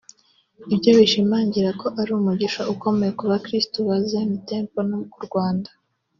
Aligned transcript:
Ibyo 0.73 0.91
bishimangira 0.99 1.69
ko 1.81 1.87
ari 1.99 2.11
umugisha 2.19 2.61
ukomeye 2.73 3.11
ku 3.19 3.23
bakristo 3.31 3.77
ba 3.87 3.95
Zion 4.07 4.31
Temple 4.47 4.83
no 4.89 4.97
ku 5.11 5.19
Rwanda 5.27 5.69